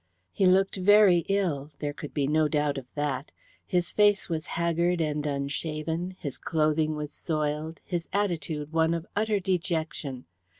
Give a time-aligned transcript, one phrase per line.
[0.31, 3.31] He looked very ill: there could be no doubt of that.
[3.67, 9.39] His face was haggard and unshaven, his clothing was soiled, his attitude one of utter
[9.39, 10.25] dejection.